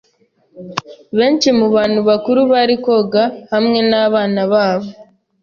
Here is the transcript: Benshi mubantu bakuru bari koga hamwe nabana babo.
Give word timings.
Benshi 1.17 1.47
mubantu 1.59 1.99
bakuru 2.09 2.39
bari 2.51 2.75
koga 2.85 3.23
hamwe 3.51 3.79
nabana 3.89 4.41
babo. 4.51 4.89